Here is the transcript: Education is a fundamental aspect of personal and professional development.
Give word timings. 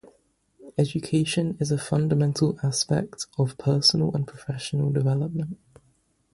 Education 0.79 1.57
is 1.59 1.69
a 1.71 1.77
fundamental 1.77 2.57
aspect 2.63 3.27
of 3.37 3.55
personal 3.59 4.11
and 4.15 4.25
professional 4.25 4.91
development. 4.91 5.59